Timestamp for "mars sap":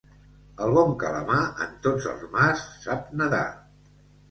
2.39-3.15